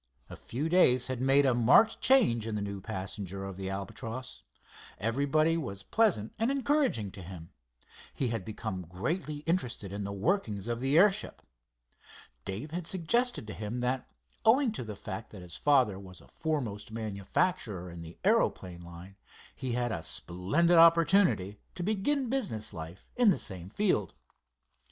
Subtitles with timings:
[0.31, 4.41] A few days had made a marked change in the new passenger of the Albatross.
[4.97, 7.51] Everybody was pleasant and encouraging to him.
[8.11, 11.43] He had become greatly interested in the workings of the airship.
[12.45, 14.09] Dave had suggested to him that,
[14.43, 19.17] owing to the fact that his father was a foremost manufacturer in the aeroplane line,
[19.55, 24.15] he had a splendid opportunity to begin business life in the same field.